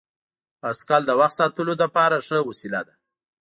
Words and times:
بایسکل 0.61 1.01
د 1.07 1.11
وخت 1.19 1.35
ساتلو 1.39 1.73
لپاره 1.83 2.15
ښه 2.27 2.37
وسیله 2.49 2.81
ده. 2.87 2.93